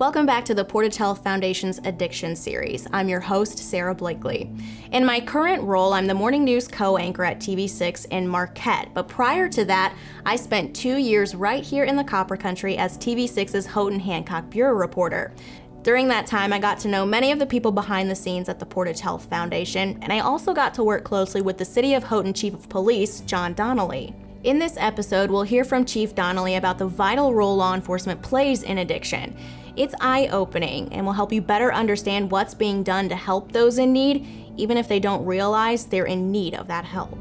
Welcome 0.00 0.24
back 0.24 0.46
to 0.46 0.54
the 0.54 0.64
Portage 0.64 0.96
Health 0.96 1.22
Foundation's 1.22 1.78
Addiction 1.84 2.34
Series. 2.34 2.86
I'm 2.90 3.10
your 3.10 3.20
host, 3.20 3.58
Sarah 3.58 3.94
Blakely. 3.94 4.50
In 4.92 5.04
my 5.04 5.20
current 5.20 5.62
role, 5.62 5.92
I'm 5.92 6.06
the 6.06 6.14
morning 6.14 6.42
news 6.42 6.66
co 6.66 6.96
anchor 6.96 7.22
at 7.22 7.38
TV6 7.38 8.06
in 8.06 8.26
Marquette. 8.26 8.94
But 8.94 9.08
prior 9.08 9.46
to 9.50 9.62
that, 9.66 9.94
I 10.24 10.36
spent 10.36 10.74
two 10.74 10.96
years 10.96 11.34
right 11.34 11.62
here 11.62 11.84
in 11.84 11.96
the 11.96 12.02
Copper 12.02 12.38
Country 12.38 12.78
as 12.78 12.96
TV6's 12.96 13.66
Houghton 13.66 14.00
Hancock 14.00 14.48
Bureau 14.48 14.72
reporter. 14.72 15.34
During 15.82 16.08
that 16.08 16.26
time, 16.26 16.54
I 16.54 16.58
got 16.58 16.78
to 16.78 16.88
know 16.88 17.04
many 17.04 17.30
of 17.30 17.38
the 17.38 17.44
people 17.44 17.70
behind 17.70 18.10
the 18.10 18.16
scenes 18.16 18.48
at 18.48 18.58
the 18.58 18.64
Portage 18.64 19.00
Health 19.00 19.26
Foundation, 19.26 19.98
and 20.00 20.10
I 20.10 20.20
also 20.20 20.54
got 20.54 20.72
to 20.74 20.82
work 20.82 21.04
closely 21.04 21.42
with 21.42 21.58
the 21.58 21.64
City 21.66 21.92
of 21.92 22.04
Houghton 22.04 22.32
Chief 22.32 22.54
of 22.54 22.70
Police, 22.70 23.20
John 23.20 23.52
Donnelly. 23.52 24.14
In 24.42 24.58
this 24.58 24.78
episode, 24.78 25.30
we'll 25.30 25.42
hear 25.42 25.64
from 25.64 25.84
Chief 25.84 26.14
Donnelly 26.14 26.54
about 26.54 26.78
the 26.78 26.86
vital 26.86 27.34
role 27.34 27.56
law 27.56 27.74
enforcement 27.74 28.22
plays 28.22 28.62
in 28.62 28.78
addiction. 28.78 29.36
It's 29.76 29.94
eye 30.00 30.28
opening 30.32 30.90
and 30.94 31.04
will 31.04 31.12
help 31.12 31.30
you 31.30 31.42
better 31.42 31.74
understand 31.74 32.30
what's 32.30 32.54
being 32.54 32.82
done 32.82 33.10
to 33.10 33.16
help 33.16 33.52
those 33.52 33.76
in 33.76 33.92
need, 33.92 34.26
even 34.56 34.78
if 34.78 34.88
they 34.88 34.98
don't 34.98 35.26
realize 35.26 35.84
they're 35.84 36.06
in 36.06 36.32
need 36.32 36.54
of 36.54 36.68
that 36.68 36.86
help. 36.86 37.18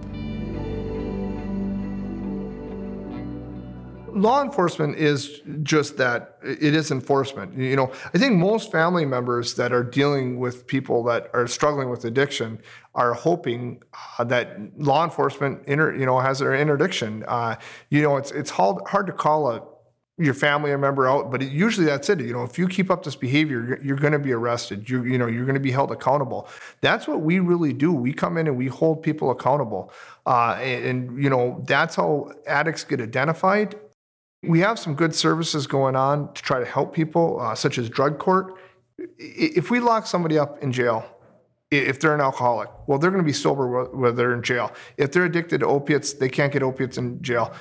Law 4.21 4.43
enforcement 4.43 4.97
is 4.97 5.41
just 5.63 5.97
that 5.97 6.37
it 6.43 6.75
is 6.75 6.91
enforcement. 6.91 7.55
You 7.55 7.75
know 7.75 7.91
i 8.13 8.17
think 8.17 8.35
most 8.35 8.71
family 8.71 9.05
members 9.05 9.55
that 9.55 9.71
are 9.71 9.83
dealing 9.83 10.39
with 10.39 10.67
people 10.67 11.03
that 11.03 11.29
are 11.33 11.47
struggling 11.47 11.89
with 11.89 12.05
addiction 12.05 12.59
are 12.95 13.13
hoping 13.13 13.81
uh, 14.17 14.23
that 14.25 14.57
law 14.77 15.03
enforcement 15.03 15.65
inter, 15.65 15.95
you 15.95 16.05
know 16.05 16.19
has 16.19 16.39
their 16.39 16.55
interdiction. 16.55 17.23
Uh, 17.27 17.55
you 17.89 18.01
know 18.01 18.17
it's 18.17 18.31
it's 18.31 18.49
hard, 18.49 18.85
hard 18.87 19.07
to 19.07 19.13
call 19.13 19.51
a 19.51 19.63
your 20.21 20.33
family 20.33 20.75
member 20.75 21.07
out 21.07 21.31
but 21.31 21.41
it, 21.41 21.49
usually 21.49 21.85
that's 21.85 22.09
it. 22.09 22.19
You 22.19 22.33
know 22.33 22.43
if 22.43 22.57
you 22.57 22.67
keep 22.67 22.91
up 22.91 23.03
this 23.03 23.15
behavior 23.15 23.65
you're, 23.65 23.83
you're 23.83 23.97
going 23.97 24.13
to 24.13 24.19
be 24.19 24.33
arrested. 24.33 24.89
You 24.89 25.03
you 25.03 25.17
know 25.17 25.27
you're 25.27 25.45
going 25.45 25.61
to 25.61 25.61
be 25.61 25.71
held 25.71 25.91
accountable. 25.91 26.47
That's 26.81 27.07
what 27.07 27.21
we 27.21 27.39
really 27.39 27.73
do. 27.73 27.93
We 27.93 28.11
come 28.13 28.37
in 28.37 28.47
and 28.47 28.57
we 28.57 28.67
hold 28.67 29.01
people 29.01 29.31
accountable. 29.31 29.91
Uh, 30.25 30.57
and, 30.61 30.85
and 30.85 31.23
you 31.23 31.29
know 31.29 31.63
that's 31.67 31.95
how 31.95 32.31
addicts 32.47 32.83
get 32.83 32.99
identified 32.99 33.75
we 34.43 34.59
have 34.61 34.79
some 34.79 34.95
good 34.95 35.13
services 35.13 35.67
going 35.67 35.95
on 35.95 36.33
to 36.33 36.41
try 36.41 36.59
to 36.59 36.65
help 36.65 36.93
people, 36.93 37.39
uh, 37.41 37.55
such 37.55 37.77
as 37.77 37.89
drug 37.89 38.19
court. 38.19 38.55
If 39.17 39.69
we 39.69 39.79
lock 39.79 40.07
somebody 40.07 40.37
up 40.37 40.61
in 40.63 40.71
jail, 40.71 41.05
if 41.71 41.99
they're 41.99 42.15
an 42.15 42.21
alcoholic, 42.21 42.69
well, 42.87 42.97
they're 42.97 43.11
going 43.11 43.23
to 43.23 43.27
be 43.27 43.33
sober 43.33 43.85
while 43.85 44.13
they're 44.13 44.33
in 44.33 44.41
jail. 44.41 44.71
If 44.97 45.11
they're 45.11 45.25
addicted 45.25 45.59
to 45.59 45.67
opiates, 45.67 46.13
they 46.13 46.29
can't 46.29 46.51
get 46.51 46.63
opiates 46.63 46.97
in 46.97 47.21
jail. 47.21 47.53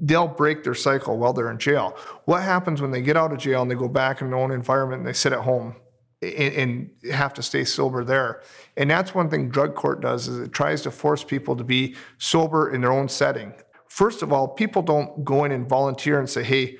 They'll 0.00 0.26
break 0.26 0.64
their 0.64 0.74
cycle 0.74 1.18
while 1.18 1.32
they're 1.32 1.50
in 1.50 1.58
jail. 1.58 1.96
What 2.24 2.42
happens 2.42 2.82
when 2.82 2.90
they 2.90 3.00
get 3.00 3.16
out 3.16 3.32
of 3.32 3.38
jail 3.38 3.62
and 3.62 3.70
they 3.70 3.76
go 3.76 3.88
back 3.88 4.20
in 4.20 4.30
their 4.30 4.38
own 4.38 4.50
environment 4.50 5.00
and 5.00 5.06
they 5.06 5.12
sit 5.12 5.32
at 5.32 5.40
home 5.40 5.76
and, 6.20 6.90
have 7.12 7.32
to 7.34 7.42
stay 7.42 7.64
sober 7.64 8.02
there? 8.02 8.42
And 8.76 8.90
that's 8.90 9.14
one 9.14 9.30
thing 9.30 9.50
drug 9.50 9.76
court 9.76 10.00
does 10.00 10.26
is 10.26 10.40
it 10.40 10.52
tries 10.52 10.82
to 10.82 10.90
force 10.90 11.22
people 11.22 11.54
to 11.54 11.64
be 11.64 11.94
sober 12.18 12.74
in 12.74 12.80
their 12.80 12.92
own 12.92 13.08
setting. 13.08 13.54
First 13.94 14.22
of 14.22 14.32
all, 14.32 14.48
people 14.48 14.82
don't 14.82 15.24
go 15.24 15.44
in 15.44 15.52
and 15.52 15.68
volunteer 15.68 16.18
and 16.18 16.28
say, 16.28 16.42
hey, 16.42 16.78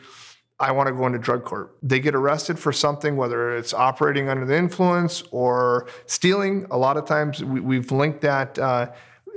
I 0.59 0.73
want 0.73 0.89
to 0.89 0.93
go 0.93 1.07
into 1.07 1.21
drug 1.21 1.45
court. 1.45 1.77
They 1.81 2.01
get 2.01 2.13
arrested 2.13 2.59
for 2.59 2.73
something, 2.73 3.17
whether 3.17 3.57
it's 3.57 3.73
operating 3.73 4.29
under 4.29 4.45
the 4.45 4.57
influence 4.57 5.23
or 5.31 5.87
stealing. 6.07 6.67
A 6.73 6.77
lot 6.77 6.97
of 6.97 7.07
times 7.07 7.45
we, 7.45 7.77
have 7.77 7.93
linked 7.93 8.21
that, 8.23 8.59
uh, 8.59 8.91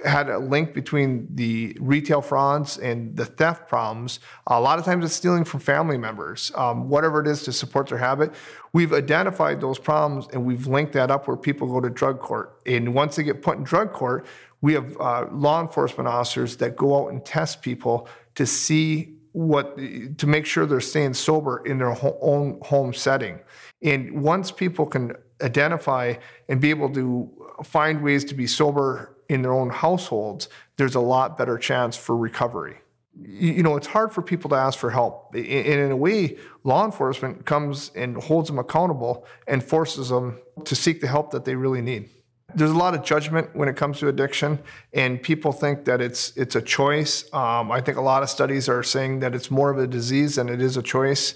had 0.06 0.30
a 0.30 0.38
link 0.38 0.74
between 0.74 1.28
the 1.34 1.76
retail 1.80 2.22
frauds 2.22 2.78
and 2.78 3.16
the 3.16 3.26
theft 3.26 3.68
problems. 3.68 4.20
A 4.48 4.60
lot 4.60 4.78
of 4.80 4.86
times 4.86 5.04
it's 5.04 5.14
stealing 5.14 5.44
from 5.44 5.60
family 5.60 5.98
members, 5.98 6.52
um, 6.56 6.90
whatever 6.90 7.20
it 7.20 7.28
is 7.28 7.44
to 7.44 7.52
support 7.52 7.88
their 7.88 7.98
habit. 7.98 8.34
We've 8.74 8.94
identified 8.94 9.60
those 9.60 9.80
problems 9.80 10.28
and 10.34 10.46
we've 10.46 10.68
linked 10.68 10.94
that 10.94 11.10
up 11.10 11.28
where 11.28 11.38
people 11.38 11.68
go 11.68 11.82
to 11.82 11.90
drug 11.90 12.20
court. 12.20 12.62
And 12.66 12.94
once 12.94 13.16
they 13.16 13.24
get 13.24 13.42
put 13.42 13.58
in 13.58 13.64
drug 13.64 13.92
court, 13.92 14.26
we 14.62 14.74
have 14.74 15.00
uh, 15.00 15.28
law 15.32 15.62
enforcement 15.62 16.08
officers 16.08 16.58
that 16.58 16.76
go 16.76 17.04
out 17.04 17.12
and 17.12 17.24
test 17.26 17.62
people 17.62 18.08
to 18.36 18.46
see 18.46 19.16
what 19.32 19.78
to 19.78 20.26
make 20.26 20.48
sure 20.48 20.66
they're 20.66 20.80
staying 20.82 21.14
sober 21.14 21.64
in 21.66 21.78
their 21.78 21.96
own 22.22 22.60
home 22.64 22.94
setting. 22.94 23.40
And 23.84 24.24
once 24.24 24.52
people 24.52 24.88
can 24.88 25.14
identify 25.44 26.16
and 26.50 26.60
be 26.60 26.72
able 26.72 26.92
to 26.94 27.30
find 27.64 28.04
ways 28.04 28.26
to 28.26 28.34
be 28.34 28.48
sober 28.48 29.17
in 29.30 29.42
their 29.42 29.54
own 29.54 29.70
households, 29.70 30.50
there's 30.78 30.96
a 30.96 31.00
lot 31.00 31.38
better 31.38 31.58
chance 31.58 31.98
for 31.98 32.16
recovery. 32.16 32.78
You 33.20 33.64
know, 33.64 33.76
it's 33.76 33.88
hard 33.88 34.14
for 34.14 34.22
people 34.22 34.50
to 34.52 34.56
ask 34.56 34.78
for 34.78 34.92
help. 34.92 35.34
And 35.34 35.46
in 35.46 35.92
a 35.92 35.96
way, 35.96 36.38
law 36.64 36.86
enforcement 36.86 37.46
comes 37.46 37.90
and 37.96 38.16
holds 38.16 38.48
them 38.48 38.60
accountable 38.60 39.26
and 39.48 39.64
forces 39.64 40.10
them 40.10 40.40
to 40.66 40.76
seek 40.76 41.02
the 41.02 41.08
help 41.08 41.32
that 41.32 41.44
they 41.44 41.56
really 41.56 41.82
need. 41.82 42.10
There's 42.54 42.72
a 42.72 42.78
lot 42.78 42.94
of 42.94 43.04
judgment 43.04 43.56
when 43.56 43.68
it 43.68 43.76
comes 43.76 44.00
to 44.00 44.08
addiction, 44.08 44.60
and 44.94 45.22
people 45.22 45.52
think 45.52 45.86
that 45.86 46.00
it's 46.00 46.36
it's 46.38 46.56
a 46.56 46.62
choice. 46.62 47.26
Um, 47.34 47.72
I 47.72 47.82
think 47.82 47.98
a 47.98 48.02
lot 48.02 48.24
of 48.24 48.30
studies 48.30 48.70
are 48.70 48.84
saying 48.84 49.20
that 49.20 49.36
it's 49.36 49.52
more 49.52 49.70
of 49.70 49.78
a 49.80 49.88
disease 49.88 50.36
than 50.36 50.48
it 50.48 50.62
is 50.62 50.78
a 50.78 50.82
choice. 50.82 51.36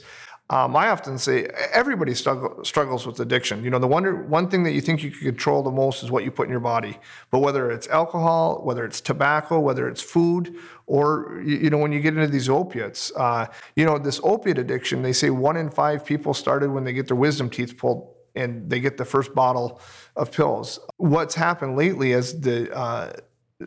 Um, 0.52 0.76
I 0.76 0.90
often 0.90 1.18
say 1.18 1.46
everybody 1.72 2.14
struggle, 2.14 2.66
struggles 2.66 3.08
with 3.08 3.18
addiction. 3.22 3.64
You 3.64 3.70
know, 3.70 3.80
the 3.80 3.88
one, 3.88 4.30
one 4.30 4.50
thing 4.50 4.64
that 4.64 4.74
you 4.74 4.82
think 4.82 5.02
you 5.02 5.10
can 5.10 5.22
control 5.22 5.64
the 5.64 5.72
most 5.72 6.04
is 6.04 6.12
what 6.12 6.26
you 6.26 6.32
put 6.32 6.44
in 6.44 6.52
your 6.52 6.60
body. 6.60 7.00
But 7.32 7.40
whether 7.40 7.72
it's 7.72 7.88
alcohol, 7.88 8.62
whether 8.66 8.84
it's 8.84 9.00
tobacco, 9.00 9.62
whether 9.62 9.88
it's 9.88 10.02
food, 10.02 10.58
or, 10.88 11.42
you, 11.46 11.56
you 11.58 11.70
know, 11.70 11.78
when 11.78 11.94
you 11.94 12.02
get 12.02 12.16
into 12.16 12.28
these 12.28 12.50
opiates, 12.50 13.14
uh, 13.16 13.48
you 13.78 13.86
know, 13.86 13.98
this 13.98 14.20
opiate 14.26 14.58
addiction, 14.58 15.02
they 15.02 15.14
say 15.14 15.30
one 15.30 15.56
in 15.56 15.70
five 15.70 16.06
people 16.06 16.34
started 16.34 16.70
when 16.70 16.84
they 16.84 16.92
get 16.92 17.08
their 17.08 17.16
wisdom 17.16 17.50
teeth 17.50 17.78
pulled 17.78 18.14
and 18.36 18.70
they 18.70 18.82
get 18.82 18.98
the 18.98 19.06
first 19.06 19.34
bottle 19.34 19.80
of 20.18 20.34
pills. 20.34 20.80
What's 20.98 21.36
happened 21.36 21.78
lately 21.78 22.12
is 22.12 22.42
the 22.42 22.76
uh, 22.76 23.14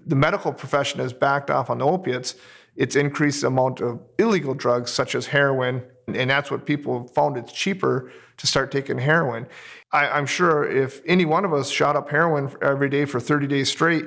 the 0.06 0.17
medical 0.17 0.53
profession 0.53 1.00
has 1.00 1.15
backed 1.15 1.50
off 1.50 1.71
on 1.71 1.78
the 1.78 1.87
opiates. 1.87 2.34
It's 2.77 2.97
increased 2.97 3.41
the 3.41 3.47
amount 3.47 3.81
of 3.81 4.00
illegal 4.19 4.53
drugs 4.53 4.91
such 4.91 5.15
as 5.15 5.27
heroin, 5.27 5.83
and 6.07 6.31
that's 6.31 6.51
what 6.51 6.67
people 6.67 7.09
found 7.09 7.37
it's 7.37 7.53
cheaper 7.53 8.13
to 8.37 8.47
start 8.47 8.71
taking 8.71 8.99
heroin. 8.99 9.47
I, 9.93 10.19
am 10.19 10.27
sure 10.27 10.69
if 10.69 11.01
any 11.07 11.25
one 11.25 11.45
of 11.45 11.53
us 11.53 11.71
shot 11.71 11.97
up 11.97 12.11
heroin 12.11 12.55
every 12.61 12.89
day 12.89 13.05
for 13.05 13.21
30 13.21 13.47
days 13.47 13.71
straight, 13.71 14.07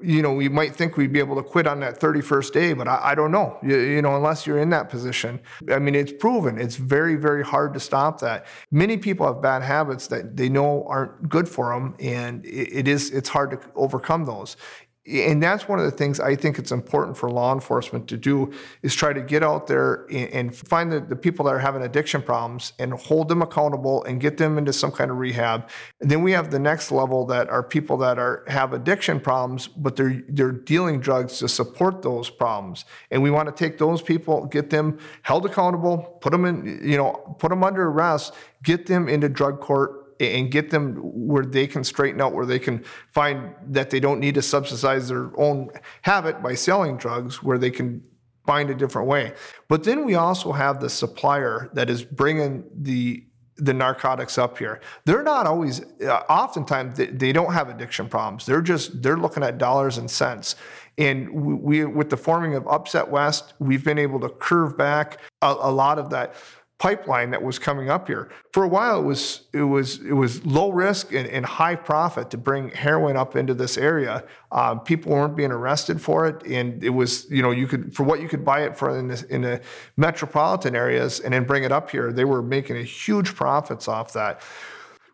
you 0.00 0.20
know, 0.20 0.32
we 0.32 0.48
might 0.48 0.74
think 0.74 0.96
we'd 0.96 1.12
be 1.12 1.20
able 1.20 1.36
to 1.36 1.42
quit 1.42 1.66
on 1.66 1.80
that 1.80 2.00
31st 2.00 2.52
day, 2.52 2.72
but 2.72 2.88
I, 2.88 3.00
I 3.02 3.14
don't 3.14 3.30
know, 3.30 3.58
you, 3.62 3.78
you, 3.78 4.02
know, 4.02 4.16
unless 4.16 4.46
you're 4.46 4.58
in 4.58 4.70
that 4.70 4.88
position. 4.88 5.40
I 5.70 5.78
mean, 5.78 5.94
it's 5.94 6.12
proven. 6.12 6.58
It's 6.58 6.76
very, 6.76 7.14
very 7.14 7.44
hard 7.44 7.72
to 7.74 7.80
stop 7.80 8.20
that. 8.20 8.46
Many 8.70 8.96
people 8.96 9.26
have 9.26 9.40
bad 9.40 9.62
habits 9.62 10.08
that 10.08 10.36
they 10.36 10.48
know 10.48 10.84
aren't 10.88 11.28
good 11.28 11.48
for 11.48 11.72
them, 11.72 11.94
and 12.00 12.44
it, 12.44 12.72
it 12.72 12.88
is, 12.88 13.10
it's 13.10 13.28
hard 13.28 13.52
to 13.52 13.60
overcome 13.76 14.24
those 14.24 14.56
and 15.04 15.42
that's 15.42 15.66
one 15.66 15.80
of 15.80 15.84
the 15.84 15.90
things 15.90 16.20
I 16.20 16.36
think 16.36 16.60
it's 16.60 16.70
important 16.70 17.16
for 17.16 17.28
law 17.28 17.52
enforcement 17.52 18.06
to 18.08 18.16
do 18.16 18.52
is 18.82 18.94
try 18.94 19.12
to 19.12 19.20
get 19.20 19.42
out 19.42 19.66
there 19.66 20.06
and, 20.12 20.54
find 20.54 20.92
the, 20.92 21.00
the, 21.00 21.16
people 21.16 21.44
that 21.46 21.54
are 21.54 21.58
having 21.58 21.82
addiction 21.82 22.22
problems 22.22 22.72
and 22.78 22.92
hold 22.92 23.28
them 23.28 23.42
accountable 23.42 24.04
and 24.04 24.20
get 24.20 24.36
them 24.36 24.58
into 24.58 24.72
some 24.72 24.92
kind 24.92 25.10
of 25.10 25.16
rehab. 25.16 25.68
And 26.00 26.08
then 26.08 26.22
we 26.22 26.30
have 26.32 26.52
the 26.52 26.58
next 26.60 26.92
level 26.92 27.26
that 27.26 27.48
are 27.48 27.64
people 27.64 27.96
that 27.98 28.18
are 28.18 28.44
have 28.46 28.72
addiction 28.72 29.18
problems, 29.18 29.66
but 29.66 29.96
they're 29.96 30.22
they're 30.28 30.52
dealing 30.52 31.00
drugs 31.00 31.38
to 31.38 31.48
support 31.48 32.02
those 32.02 32.30
problems. 32.30 32.84
And 33.10 33.22
we 33.22 33.30
want 33.30 33.48
to 33.48 33.52
take 33.52 33.78
those 33.78 34.02
people, 34.02 34.46
get 34.46 34.70
them 34.70 34.98
held 35.22 35.46
accountable, 35.46 36.18
put 36.20 36.30
them 36.30 36.44
in, 36.44 36.80
you 36.82 36.96
know, 36.96 37.36
put 37.38 37.48
them 37.48 37.64
under 37.64 37.88
arrest, 37.88 38.34
get 38.62 38.86
them 38.86 39.08
into 39.08 39.28
drug 39.28 39.60
court 39.60 40.01
and 40.22 40.50
get 40.50 40.70
them 40.70 40.96
where 41.02 41.44
they 41.44 41.66
can 41.66 41.84
straighten 41.84 42.20
out, 42.20 42.32
where 42.32 42.46
they 42.46 42.58
can 42.58 42.84
find 43.12 43.54
that 43.68 43.90
they 43.90 44.00
don't 44.00 44.20
need 44.20 44.34
to 44.34 44.42
subsidize 44.42 45.08
their 45.08 45.30
own 45.38 45.70
habit 46.02 46.42
by 46.42 46.54
selling 46.54 46.96
drugs, 46.96 47.42
where 47.42 47.58
they 47.58 47.70
can 47.70 48.02
find 48.46 48.70
a 48.70 48.74
different 48.74 49.08
way. 49.08 49.32
But 49.68 49.84
then 49.84 50.04
we 50.04 50.14
also 50.14 50.52
have 50.52 50.80
the 50.80 50.90
supplier 50.90 51.70
that 51.74 51.88
is 51.90 52.04
bringing 52.04 52.64
the 52.74 53.24
the 53.56 53.74
narcotics 53.74 54.38
up 54.38 54.58
here. 54.58 54.80
They're 55.04 55.22
not 55.22 55.46
always, 55.46 55.82
uh, 56.00 56.22
oftentimes, 56.28 56.96
they, 56.96 57.06
they, 57.06 57.32
don't 57.32 57.52
have 57.52 57.68
addiction 57.68 58.08
problems. 58.08 58.46
They're 58.46 58.62
just, 58.62 59.02
they're 59.02 59.18
looking 59.18 59.42
at 59.42 59.58
dollars 59.58 59.98
and 59.98 60.10
cents. 60.10 60.56
And 60.98 61.30
we, 61.62 61.84
with 61.84 62.10
the 62.10 62.16
forming 62.16 62.54
of 62.54 62.66
Upset 62.66 63.08
West, 63.08 63.52
we've 63.58 63.84
been 63.84 63.98
able 63.98 64.20
to 64.20 64.30
curve 64.30 64.76
back 64.76 65.20
a, 65.42 65.54
a 65.60 65.70
lot 65.70 65.98
of 65.98 66.10
that 66.10 66.34
pipeline 66.82 67.30
that 67.30 67.40
was 67.40 67.60
coming 67.60 67.88
up 67.88 68.08
here. 68.08 68.28
For 68.52 68.64
a 68.64 68.68
while, 68.68 68.98
it 68.98 69.04
was 69.04 69.42
it 69.52 69.62
was 69.62 70.00
it 70.00 70.14
was 70.14 70.44
low 70.44 70.72
risk 70.72 71.12
and, 71.12 71.28
and 71.28 71.46
high 71.46 71.76
profit 71.76 72.28
to 72.30 72.36
bring 72.36 72.70
heroin 72.70 73.16
up 73.16 73.36
into 73.36 73.54
this 73.54 73.78
area. 73.78 74.24
Um, 74.50 74.80
people 74.80 75.12
weren't 75.12 75.36
being 75.36 75.52
arrested 75.52 76.00
for 76.00 76.26
it, 76.26 76.44
and 76.44 76.82
it 76.82 76.90
was 76.90 77.30
you 77.30 77.40
know 77.40 77.52
you 77.52 77.68
could 77.68 77.94
for 77.94 78.02
what 78.02 78.20
you 78.20 78.28
could 78.28 78.44
buy 78.44 78.62
it 78.64 78.76
for 78.76 78.98
in 78.98 79.06
the, 79.06 79.24
in 79.30 79.42
the 79.42 79.60
metropolitan 79.96 80.74
areas 80.74 81.20
and 81.20 81.32
then 81.32 81.44
bring 81.44 81.62
it 81.62 81.70
up 81.70 81.88
here. 81.88 82.12
They 82.12 82.24
were 82.24 82.42
making 82.42 82.76
a 82.76 82.82
huge 82.82 83.36
profits 83.36 83.86
off 83.86 84.12
that. 84.14 84.40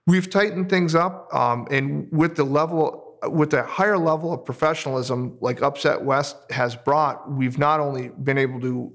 We've 0.07 0.31
tightened 0.31 0.71
things 0.71 0.95
up, 0.95 1.29
um, 1.35 1.69
and 1.71 2.09
with 2.11 2.35
the 2.37 2.45
level 2.45 3.08
with 3.25 3.53
a 3.55 3.63
higher 3.63 3.99
level 3.99 4.33
of 4.33 4.45
professionalism 4.45 5.37
like 5.41 5.63
Upset 5.63 6.03
West 6.03 6.37
has 6.51 6.77
brought, 6.77 7.31
we've 7.31 7.59
not 7.59 7.81
only 7.81 8.09
been 8.09 8.39
able 8.39 8.61
to 8.61 8.93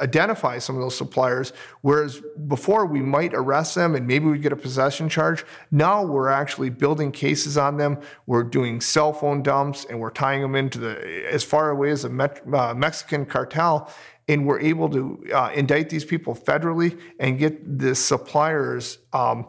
identify 0.00 0.58
some 0.58 0.76
of 0.76 0.82
those 0.82 0.96
suppliers, 0.96 1.52
whereas 1.82 2.22
before 2.46 2.86
we 2.86 3.00
might 3.00 3.34
arrest 3.34 3.74
them 3.74 3.94
and 3.94 4.06
maybe 4.06 4.26
we 4.26 4.38
get 4.38 4.52
a 4.52 4.56
possession 4.56 5.08
charge. 5.08 5.44
Now 5.70 6.04
we're 6.04 6.28
actually 6.28 6.70
building 6.70 7.10
cases 7.10 7.58
on 7.58 7.76
them. 7.76 7.98
We're 8.26 8.44
doing 8.44 8.80
cell 8.80 9.12
phone 9.12 9.42
dumps 9.42 9.84
and 9.88 10.00
we're 10.00 10.10
tying 10.10 10.42
them 10.42 10.54
into 10.54 10.78
the 10.78 11.26
as 11.30 11.42
far 11.42 11.70
away 11.70 11.90
as 11.90 12.02
the 12.02 12.40
uh, 12.54 12.74
Mexican 12.74 13.26
cartel. 13.26 13.92
And 14.28 14.46
we're 14.46 14.60
able 14.60 14.88
to 14.90 15.24
uh, 15.32 15.50
indict 15.54 15.88
these 15.88 16.04
people 16.04 16.34
federally 16.34 16.98
and 17.20 17.38
get 17.38 17.78
the 17.78 17.94
suppliers 17.94 18.98
um, 19.12 19.48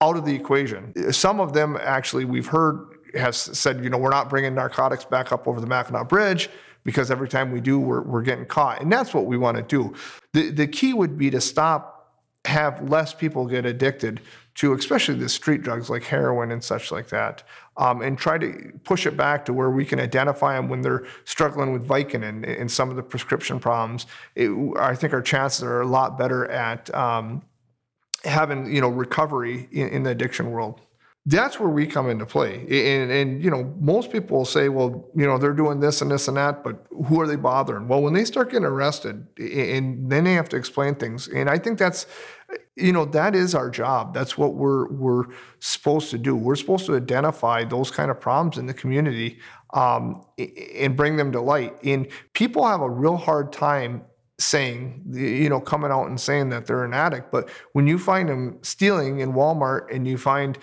out 0.00 0.16
of 0.16 0.24
the 0.24 0.34
equation. 0.34 1.12
Some 1.12 1.40
of 1.40 1.52
them 1.52 1.78
actually 1.80 2.24
we've 2.24 2.46
heard 2.46 2.99
has 3.14 3.36
said, 3.36 3.82
you 3.82 3.90
know, 3.90 3.98
we're 3.98 4.10
not 4.10 4.28
bringing 4.28 4.54
narcotics 4.54 5.04
back 5.04 5.32
up 5.32 5.46
over 5.48 5.60
the 5.60 5.66
Mackinac 5.66 6.08
Bridge 6.08 6.48
because 6.84 7.10
every 7.10 7.28
time 7.28 7.50
we 7.52 7.60
do, 7.60 7.78
we're, 7.78 8.02
we're 8.02 8.22
getting 8.22 8.46
caught. 8.46 8.80
And 8.80 8.90
that's 8.90 9.12
what 9.12 9.26
we 9.26 9.36
want 9.36 9.56
to 9.56 9.62
do. 9.62 9.94
The, 10.32 10.50
the 10.50 10.66
key 10.66 10.94
would 10.94 11.18
be 11.18 11.30
to 11.30 11.40
stop, 11.40 12.14
have 12.46 12.88
less 12.88 13.12
people 13.12 13.46
get 13.46 13.66
addicted 13.66 14.20
to, 14.56 14.72
especially 14.72 15.14
the 15.14 15.28
street 15.28 15.62
drugs 15.62 15.90
like 15.90 16.04
heroin 16.04 16.50
and 16.50 16.62
such 16.62 16.90
like 16.90 17.08
that, 17.08 17.42
um, 17.76 18.02
and 18.02 18.18
try 18.18 18.38
to 18.38 18.72
push 18.84 19.06
it 19.06 19.16
back 19.16 19.44
to 19.44 19.52
where 19.52 19.70
we 19.70 19.84
can 19.84 20.00
identify 20.00 20.54
them 20.54 20.68
when 20.68 20.80
they're 20.82 21.06
struggling 21.24 21.72
with 21.72 21.86
Vicodin 21.86 22.24
and, 22.24 22.44
and 22.44 22.70
some 22.70 22.90
of 22.90 22.96
the 22.96 23.02
prescription 23.02 23.60
problems. 23.60 24.06
It, 24.34 24.50
I 24.78 24.94
think 24.94 25.12
our 25.12 25.22
chances 25.22 25.62
are 25.62 25.80
a 25.80 25.86
lot 25.86 26.18
better 26.18 26.50
at 26.50 26.92
um, 26.94 27.42
having 28.24 28.72
you 28.72 28.80
know 28.80 28.88
recovery 28.88 29.68
in, 29.70 29.88
in 29.88 30.02
the 30.02 30.10
addiction 30.10 30.50
world 30.50 30.80
that's 31.26 31.60
where 31.60 31.68
we 31.68 31.86
come 31.86 32.08
into 32.08 32.24
play. 32.24 32.54
And, 32.54 33.10
and, 33.10 33.44
you 33.44 33.50
know, 33.50 33.74
most 33.78 34.10
people 34.10 34.38
will 34.38 34.44
say, 34.46 34.70
well, 34.70 35.10
you 35.14 35.26
know, 35.26 35.36
they're 35.36 35.52
doing 35.52 35.78
this 35.78 36.00
and 36.00 36.10
this 36.10 36.28
and 36.28 36.36
that, 36.38 36.64
but 36.64 36.86
who 37.06 37.20
are 37.20 37.26
they 37.26 37.36
bothering? 37.36 37.88
Well, 37.88 38.00
when 38.02 38.14
they 38.14 38.24
start 38.24 38.50
getting 38.50 38.64
arrested, 38.64 39.26
and 39.38 40.10
then 40.10 40.24
they 40.24 40.32
have 40.32 40.48
to 40.48 40.56
explain 40.56 40.94
things, 40.94 41.28
and 41.28 41.50
I 41.50 41.58
think 41.58 41.78
that's, 41.78 42.06
you 42.74 42.92
know, 42.92 43.04
that 43.04 43.36
is 43.36 43.54
our 43.54 43.68
job. 43.70 44.14
That's 44.14 44.38
what 44.38 44.54
we're 44.54 44.88
we're 44.88 45.26
supposed 45.60 46.10
to 46.10 46.18
do. 46.18 46.34
We're 46.34 46.56
supposed 46.56 46.86
to 46.86 46.96
identify 46.96 47.64
those 47.64 47.90
kind 47.90 48.10
of 48.10 48.18
problems 48.18 48.56
in 48.56 48.66
the 48.66 48.74
community 48.74 49.38
um, 49.74 50.24
and 50.74 50.96
bring 50.96 51.16
them 51.16 51.32
to 51.32 51.40
light. 51.40 51.76
And 51.84 52.08
people 52.32 52.66
have 52.66 52.80
a 52.80 52.90
real 52.90 53.16
hard 53.16 53.52
time 53.52 54.02
saying, 54.38 55.02
you 55.10 55.50
know, 55.50 55.60
coming 55.60 55.90
out 55.90 56.06
and 56.06 56.18
saying 56.18 56.48
that 56.48 56.66
they're 56.66 56.84
an 56.84 56.94
addict. 56.94 57.30
But 57.30 57.50
when 57.72 57.86
you 57.86 57.98
find 57.98 58.28
them 58.28 58.58
stealing 58.62 59.20
in 59.20 59.34
Walmart 59.34 59.94
and 59.94 60.08
you 60.08 60.16
find 60.16 60.58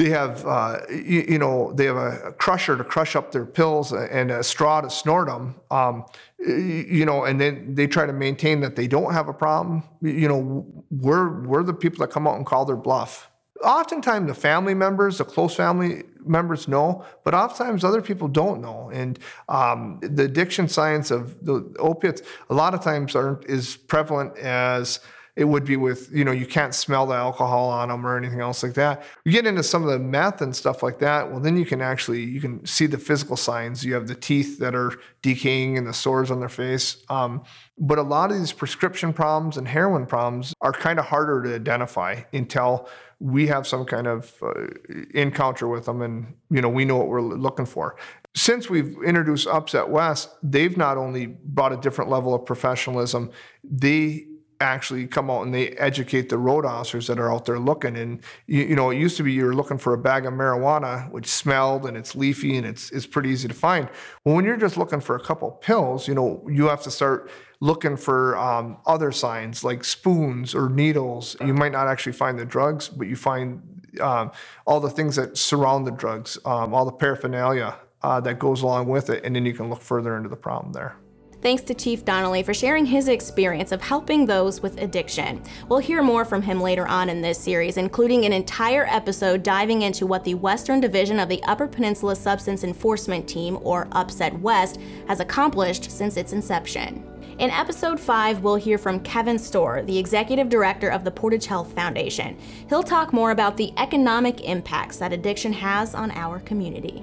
they 0.00 0.08
have, 0.08 0.46
uh, 0.46 0.78
you, 0.88 1.26
you, 1.28 1.38
know, 1.38 1.72
they 1.74 1.84
have 1.84 1.96
a 1.96 2.32
crusher 2.38 2.74
to 2.74 2.82
crush 2.82 3.14
up 3.14 3.32
their 3.32 3.44
pills 3.44 3.92
and 3.92 4.30
a 4.30 4.42
straw 4.42 4.80
to 4.80 4.88
snort 4.88 5.28
them. 5.28 5.54
Um, 5.70 6.06
you 6.38 7.04
know, 7.04 7.24
and 7.24 7.38
then 7.38 7.74
they 7.74 7.86
try 7.86 8.06
to 8.06 8.12
maintain 8.14 8.60
that 8.60 8.76
they 8.76 8.86
don't 8.86 9.12
have 9.12 9.28
a 9.28 9.34
problem. 9.34 9.82
You 10.00 10.26
know, 10.26 10.84
we're 10.90 11.42
we're 11.42 11.62
the 11.62 11.74
people 11.74 11.98
that 11.98 12.10
come 12.10 12.26
out 12.26 12.36
and 12.36 12.46
call 12.46 12.64
their 12.64 12.76
bluff. 12.76 13.30
Oftentimes, 13.62 14.26
the 14.26 14.34
family 14.34 14.72
members, 14.72 15.18
the 15.18 15.24
close 15.26 15.54
family 15.54 16.04
members 16.24 16.66
know, 16.66 17.04
but 17.22 17.34
oftentimes 17.34 17.84
other 17.84 18.00
people 18.00 18.26
don't 18.26 18.62
know. 18.62 18.90
And 18.90 19.18
um, 19.50 19.98
the 20.00 20.24
addiction 20.24 20.66
science 20.66 21.10
of 21.10 21.44
the 21.44 21.74
opiates, 21.78 22.22
a 22.48 22.54
lot 22.54 22.72
of 22.72 22.80
times, 22.80 23.14
aren't 23.14 23.44
as 23.50 23.76
prevalent 23.76 24.38
as 24.38 25.00
it 25.36 25.44
would 25.44 25.64
be 25.64 25.76
with 25.76 26.10
you 26.12 26.24
know 26.24 26.32
you 26.32 26.46
can't 26.46 26.74
smell 26.74 27.06
the 27.06 27.14
alcohol 27.14 27.68
on 27.68 27.88
them 27.88 28.06
or 28.06 28.16
anything 28.16 28.40
else 28.40 28.62
like 28.62 28.74
that. 28.74 29.02
You 29.24 29.32
get 29.32 29.46
into 29.46 29.62
some 29.62 29.82
of 29.82 29.90
the 29.90 29.98
meth 29.98 30.42
and 30.42 30.54
stuff 30.54 30.82
like 30.82 30.98
that 31.00 31.30
well 31.30 31.40
then 31.40 31.56
you 31.56 31.64
can 31.64 31.80
actually 31.80 32.22
you 32.24 32.40
can 32.40 32.64
see 32.66 32.86
the 32.86 32.98
physical 32.98 33.36
signs. 33.36 33.84
You 33.84 33.94
have 33.94 34.08
the 34.08 34.14
teeth 34.14 34.58
that 34.58 34.74
are 34.74 34.92
decaying 35.22 35.78
and 35.78 35.86
the 35.86 35.94
sores 35.94 36.30
on 36.30 36.40
their 36.40 36.48
face. 36.48 36.96
Um, 37.08 37.44
but 37.78 37.98
a 37.98 38.02
lot 38.02 38.30
of 38.30 38.38
these 38.38 38.52
prescription 38.52 39.12
problems 39.12 39.56
and 39.56 39.66
heroin 39.66 40.06
problems 40.06 40.54
are 40.60 40.72
kind 40.72 40.98
of 40.98 41.06
harder 41.06 41.42
to 41.42 41.54
identify 41.54 42.20
until 42.32 42.88
we 43.20 43.46
have 43.46 43.66
some 43.66 43.84
kind 43.84 44.06
of 44.06 44.34
uh, 44.42 44.66
encounter 45.14 45.68
with 45.68 45.84
them 45.84 46.02
and 46.02 46.34
you 46.50 46.60
know 46.60 46.68
we 46.68 46.84
know 46.84 46.96
what 46.96 47.08
we're 47.08 47.20
looking 47.20 47.66
for. 47.66 47.96
Since 48.34 48.70
we've 48.70 48.96
introduced 49.04 49.46
upset 49.46 49.88
west 49.88 50.30
they've 50.42 50.76
not 50.76 50.96
only 50.96 51.26
brought 51.26 51.72
a 51.72 51.76
different 51.76 52.10
level 52.10 52.34
of 52.34 52.44
professionalism 52.44 53.30
they 53.62 54.26
actually 54.60 55.06
come 55.06 55.30
out 55.30 55.42
and 55.42 55.54
they 55.54 55.70
educate 55.70 56.28
the 56.28 56.38
road 56.38 56.64
officers 56.64 57.06
that 57.06 57.18
are 57.18 57.32
out 57.32 57.46
there 57.46 57.58
looking. 57.58 57.96
And 57.96 58.22
you, 58.46 58.62
you, 58.62 58.76
know, 58.76 58.90
it 58.90 58.98
used 58.98 59.16
to 59.16 59.22
be 59.22 59.32
you 59.32 59.46
were 59.46 59.54
looking 59.54 59.78
for 59.78 59.94
a 59.94 59.98
bag 59.98 60.26
of 60.26 60.34
marijuana, 60.34 61.10
which 61.10 61.26
smelled 61.26 61.86
and 61.86 61.96
it's 61.96 62.14
leafy 62.14 62.56
and 62.56 62.66
it's 62.66 62.90
it's 62.90 63.06
pretty 63.06 63.30
easy 63.30 63.48
to 63.48 63.54
find. 63.54 63.88
Well, 64.24 64.36
when 64.36 64.44
you're 64.44 64.56
just 64.56 64.76
looking 64.76 65.00
for 65.00 65.16
a 65.16 65.20
couple 65.20 65.50
pills, 65.50 66.06
you 66.06 66.14
know, 66.14 66.46
you 66.48 66.68
have 66.68 66.82
to 66.82 66.90
start 66.90 67.30
looking 67.60 67.96
for 67.96 68.36
um, 68.38 68.78
other 68.86 69.12
signs 69.12 69.64
like 69.64 69.84
spoons 69.84 70.54
or 70.54 70.68
needles. 70.68 71.36
You 71.40 71.54
might 71.54 71.72
not 71.72 71.88
actually 71.88 72.12
find 72.12 72.38
the 72.38 72.46
drugs, 72.46 72.88
but 72.88 73.06
you 73.06 73.16
find 73.16 73.62
um, 74.00 74.30
all 74.66 74.80
the 74.80 74.90
things 74.90 75.16
that 75.16 75.36
surround 75.36 75.86
the 75.86 75.90
drugs, 75.90 76.38
um, 76.44 76.72
all 76.72 76.84
the 76.84 76.92
paraphernalia 76.92 77.76
uh, 78.02 78.20
that 78.20 78.38
goes 78.38 78.62
along 78.62 78.88
with 78.88 79.10
it, 79.10 79.24
and 79.24 79.34
then 79.34 79.44
you 79.44 79.52
can 79.52 79.68
look 79.68 79.82
further 79.82 80.16
into 80.16 80.28
the 80.28 80.36
problem 80.36 80.72
there. 80.72 80.96
Thanks 81.42 81.62
to 81.62 81.74
Chief 81.74 82.04
Donnelly 82.04 82.42
for 82.42 82.52
sharing 82.52 82.84
his 82.84 83.08
experience 83.08 83.72
of 83.72 83.80
helping 83.80 84.26
those 84.26 84.60
with 84.60 84.80
addiction. 84.82 85.42
We'll 85.70 85.78
hear 85.78 86.02
more 86.02 86.26
from 86.26 86.42
him 86.42 86.60
later 86.60 86.86
on 86.86 87.08
in 87.08 87.22
this 87.22 87.38
series, 87.38 87.78
including 87.78 88.26
an 88.26 88.32
entire 88.34 88.84
episode 88.86 89.42
diving 89.42 89.80
into 89.82 90.06
what 90.06 90.22
the 90.22 90.34
Western 90.34 90.80
Division 90.80 91.18
of 91.18 91.30
the 91.30 91.42
Upper 91.44 91.66
Peninsula 91.66 92.14
Substance 92.14 92.62
Enforcement 92.62 93.26
Team, 93.26 93.58
or 93.62 93.88
Upset 93.92 94.38
West, 94.40 94.78
has 95.08 95.20
accomplished 95.20 95.90
since 95.90 96.18
its 96.18 96.34
inception. 96.34 97.06
In 97.38 97.48
episode 97.48 97.98
5, 97.98 98.42
we'll 98.42 98.56
hear 98.56 98.76
from 98.76 99.00
Kevin 99.00 99.38
Storr, 99.38 99.82
the 99.82 99.96
executive 99.96 100.50
director 100.50 100.90
of 100.90 101.04
the 101.04 101.10
Portage 101.10 101.46
Health 101.46 101.72
Foundation. 101.72 102.36
He'll 102.68 102.82
talk 102.82 103.14
more 103.14 103.30
about 103.30 103.56
the 103.56 103.72
economic 103.78 104.42
impacts 104.42 104.98
that 104.98 105.14
addiction 105.14 105.54
has 105.54 105.94
on 105.94 106.10
our 106.10 106.40
community. 106.40 107.02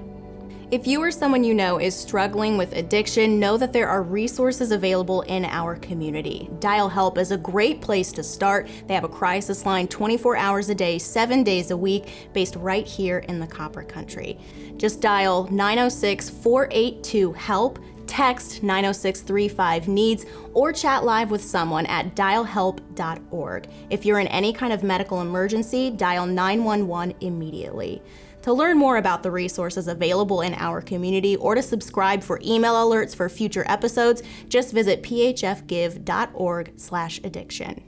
If 0.70 0.86
you 0.86 1.02
or 1.02 1.10
someone 1.10 1.44
you 1.44 1.54
know 1.54 1.80
is 1.80 1.94
struggling 1.94 2.58
with 2.58 2.76
addiction, 2.76 3.40
know 3.40 3.56
that 3.56 3.72
there 3.72 3.88
are 3.88 4.02
resources 4.02 4.70
available 4.70 5.22
in 5.22 5.46
our 5.46 5.76
community. 5.76 6.50
Dial 6.58 6.90
Help 6.90 7.16
is 7.16 7.30
a 7.30 7.38
great 7.38 7.80
place 7.80 8.12
to 8.12 8.22
start. 8.22 8.68
They 8.86 8.92
have 8.92 9.04
a 9.04 9.08
crisis 9.08 9.64
line 9.64 9.88
24 9.88 10.36
hours 10.36 10.68
a 10.68 10.74
day, 10.74 10.98
7 10.98 11.42
days 11.42 11.70
a 11.70 11.76
week, 11.76 12.28
based 12.34 12.54
right 12.56 12.86
here 12.86 13.20
in 13.20 13.40
the 13.40 13.46
Copper 13.46 13.82
Country. 13.82 14.38
Just 14.76 15.00
dial 15.00 15.44
906 15.50 16.28
482 16.28 17.32
HELP 17.32 17.78
text 18.06 18.62
90635 18.62 19.88
needs 19.88 20.26
or 20.52 20.72
chat 20.72 21.04
live 21.04 21.30
with 21.30 21.42
someone 21.42 21.86
at 21.86 22.14
dialhelp.org. 22.14 23.68
If 23.88 24.04
you're 24.04 24.18
in 24.18 24.26
any 24.28 24.52
kind 24.52 24.72
of 24.74 24.82
medical 24.82 25.22
emergency, 25.22 25.90
dial 25.90 26.26
911 26.26 27.14
immediately. 27.20 28.02
To 28.48 28.54
learn 28.54 28.78
more 28.78 28.96
about 28.96 29.22
the 29.22 29.30
resources 29.30 29.88
available 29.88 30.40
in 30.40 30.54
our 30.54 30.80
community 30.80 31.36
or 31.36 31.54
to 31.54 31.60
subscribe 31.60 32.22
for 32.22 32.40
email 32.42 32.76
alerts 32.76 33.14
for 33.14 33.28
future 33.28 33.66
episodes, 33.68 34.22
just 34.48 34.72
visit 34.72 35.02
phfgive.org/addiction. 35.02 37.87